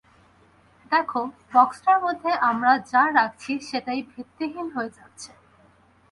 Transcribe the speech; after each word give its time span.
দেখো, 0.91 1.21
বক্সটার 1.53 1.97
মধ্যে 2.05 2.31
আমরা 2.49 2.71
যা 2.91 3.03
রাখছি 3.17 3.51
সেটাই 3.69 3.99
ভিত্তিহীন 4.11 4.67
হয়ে 4.75 4.95
যাচ্ছে। 4.97 5.31